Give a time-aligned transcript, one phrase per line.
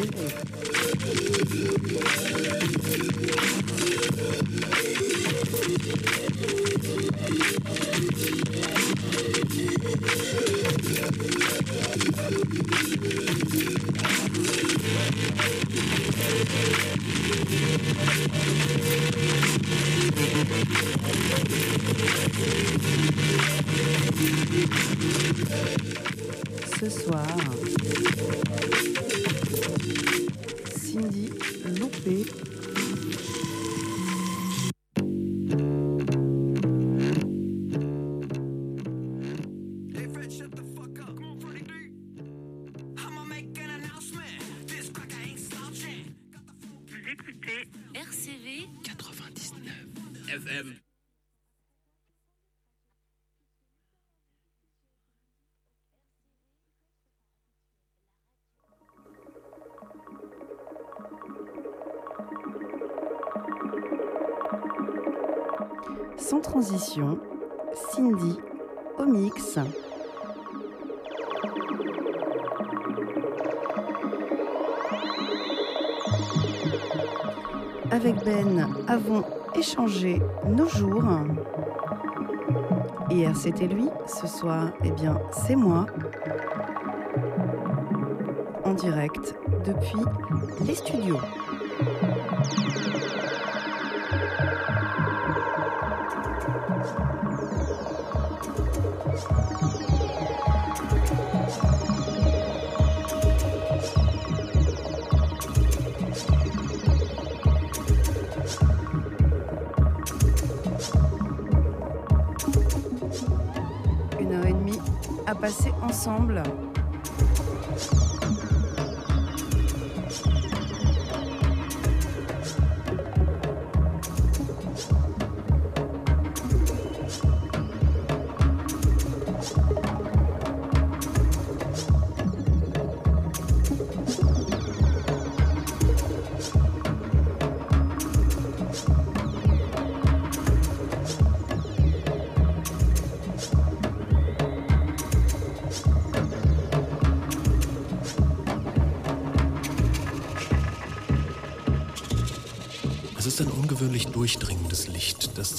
[0.00, 0.16] Thank
[3.20, 3.29] you.
[66.62, 68.36] Cindy
[68.98, 69.58] au mix.
[77.90, 81.02] Avec Ben, avons échangé nos jours.
[83.08, 83.88] Hier, c'était lui.
[84.06, 85.86] Ce soir, eh bien, c'est moi.
[88.64, 90.04] En direct depuis
[90.66, 91.20] les studios.
[96.10, 96.40] Thank
[100.00, 100.09] you.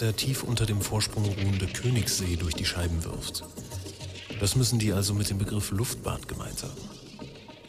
[0.02, 3.44] Der tief unter dem Vorsprung ruhende Königssee durch die Scheiben wirft.
[4.40, 6.82] Das müssen die also mit dem Begriff Luftbad gemeint haben.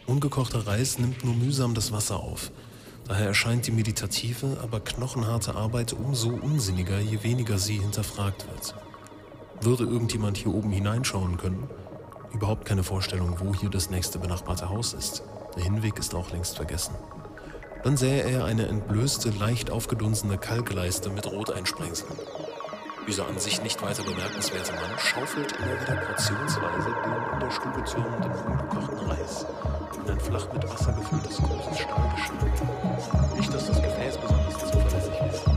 [0.06, 2.50] Ungekochter Reis nimmt nur mühsam das Wasser auf.
[3.06, 8.74] Daher erscheint die meditative, aber knochenharte Arbeit umso unsinniger, je weniger sie hinterfragt wird.
[9.60, 11.68] Würde irgendjemand hier oben hineinschauen können?
[12.32, 15.22] Überhaupt keine Vorstellung, wo hier das nächste benachbarte Haus ist.
[15.54, 16.94] Der Hinweg ist auch längst vergessen.
[17.84, 22.12] Dann sähe er eine entblößte, leicht aufgedunsene Kalkleiste mit Roteinsprengseln.
[23.08, 27.84] Dieser an sich nicht weiter bemerkenswerte Mann schaufelt immer wieder portionsweise den in der Stube
[27.84, 29.46] türmenden ungekochten Reis
[30.04, 33.36] in ein flach mit Wasser gefülltes großes Stahlgeschirr.
[33.36, 35.51] Nicht, dass das Gefäß besonders zuverlässig wäre.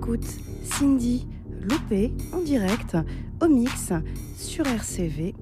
[0.00, 1.26] Tu écoutes Cindy
[1.62, 2.96] Loupé en direct
[3.42, 3.92] au mix
[4.36, 5.34] sur RCV.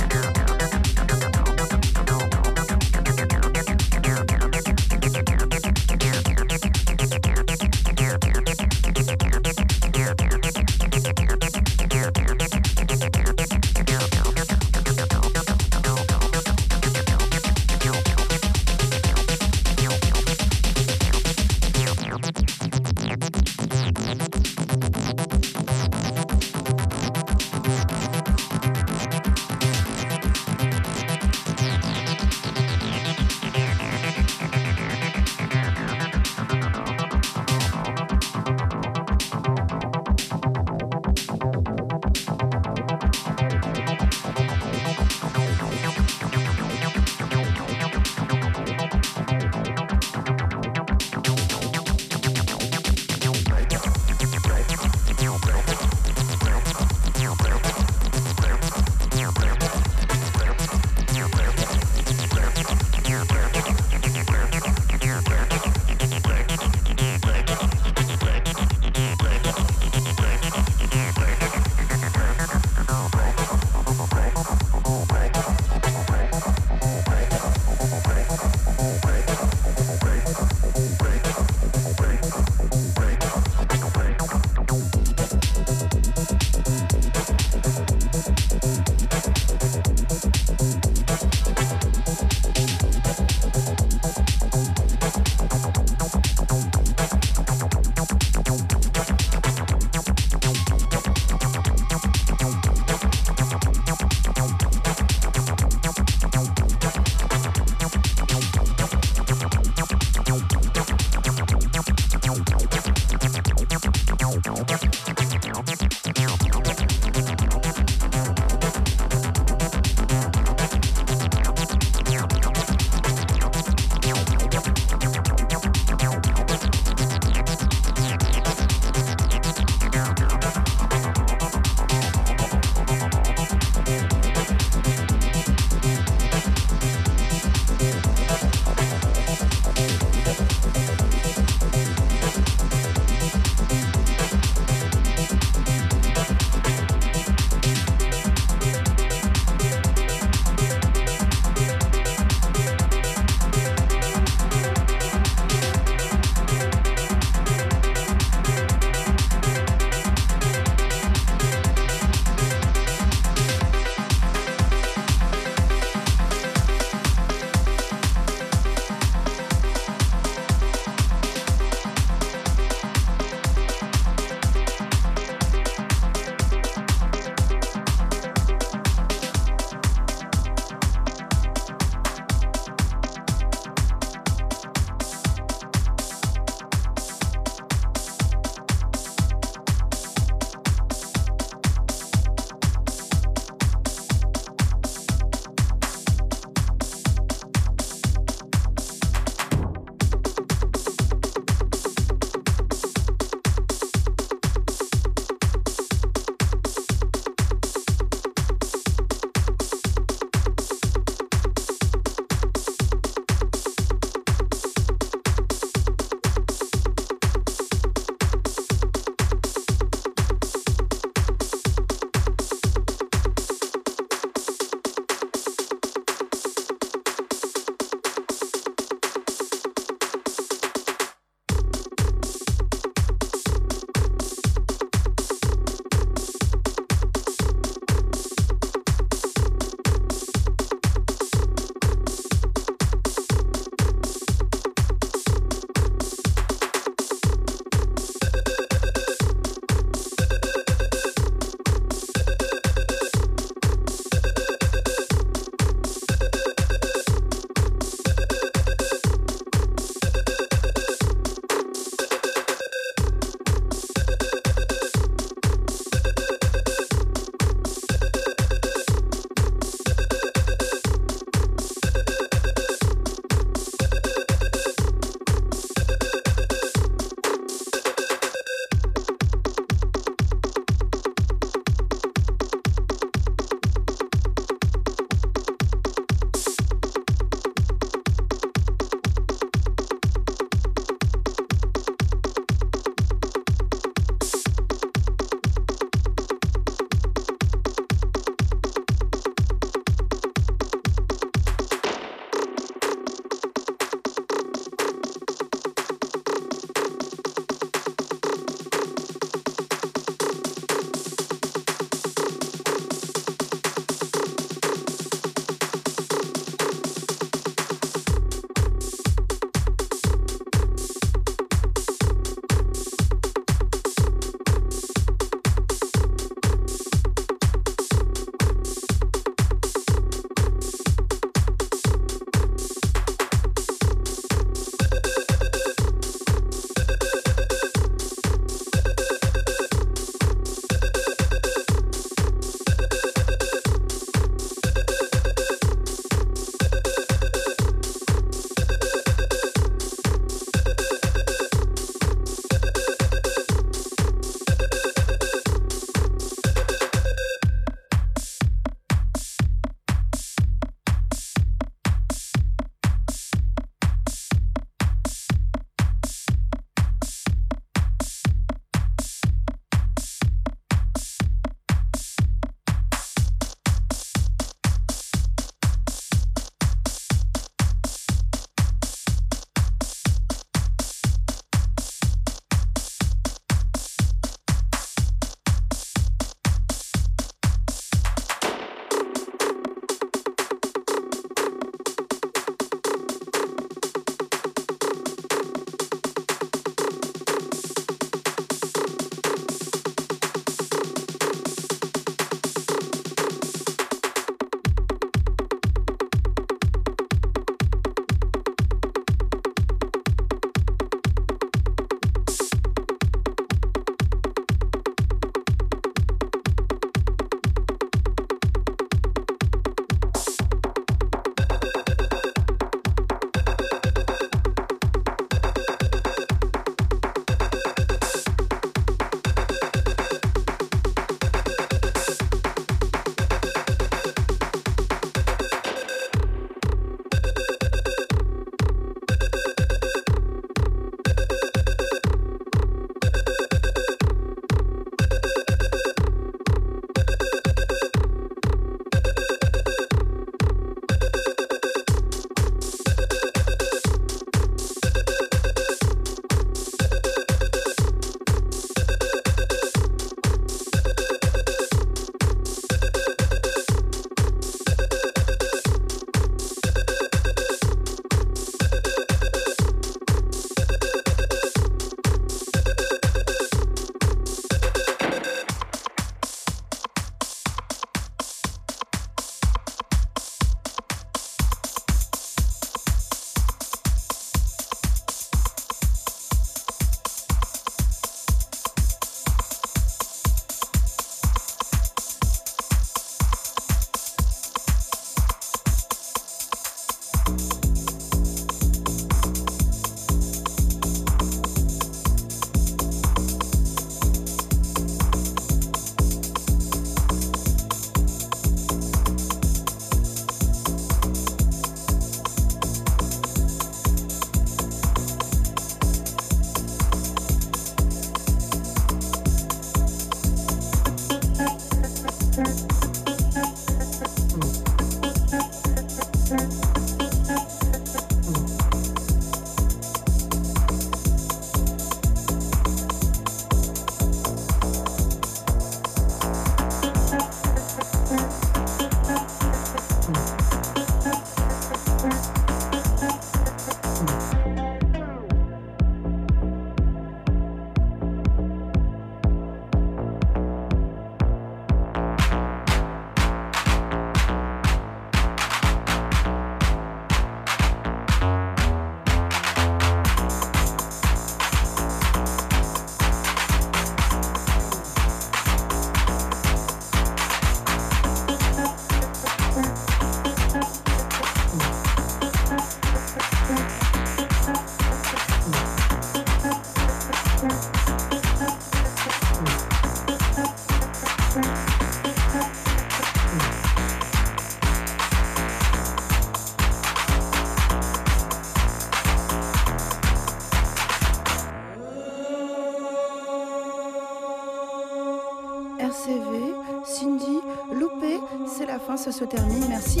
[599.02, 599.64] Ça se termine.
[599.68, 600.00] Merci.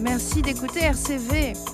[0.00, 1.73] Merci d'écouter RCV.